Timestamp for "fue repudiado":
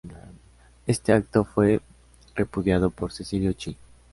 1.45-2.89